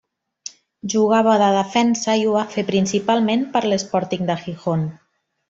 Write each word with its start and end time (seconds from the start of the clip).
Jugava 0.93 1.35
de 1.41 1.49
defensa, 1.57 2.15
i 2.21 2.25
ho 2.29 2.33
va 2.37 2.47
fer 2.55 2.65
principalment 2.71 3.45
per 3.57 3.63
l'Sporting 3.69 4.27
de 4.33 4.41
Gijón. 4.43 4.89